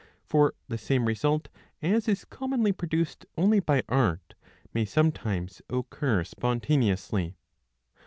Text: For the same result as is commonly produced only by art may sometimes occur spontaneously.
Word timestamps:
For 0.25 0.55
the 0.67 0.79
same 0.79 1.05
result 1.05 1.47
as 1.79 2.07
is 2.07 2.25
commonly 2.25 2.71
produced 2.71 3.27
only 3.37 3.59
by 3.59 3.83
art 3.87 4.33
may 4.73 4.83
sometimes 4.83 5.61
occur 5.69 6.23
spontaneously. 6.23 7.35